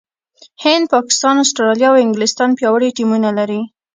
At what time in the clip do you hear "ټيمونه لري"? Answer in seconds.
2.97-3.61